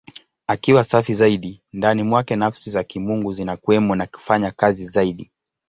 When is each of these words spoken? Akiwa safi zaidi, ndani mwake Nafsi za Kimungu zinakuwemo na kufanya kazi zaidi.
Akiwa 0.47 0.83
safi 0.83 1.13
zaidi, 1.13 1.61
ndani 1.73 2.03
mwake 2.03 2.35
Nafsi 2.35 2.69
za 2.69 2.83
Kimungu 2.83 3.31
zinakuwemo 3.31 3.95
na 3.95 4.05
kufanya 4.07 4.51
kazi 4.51 4.85
zaidi. 4.85 5.31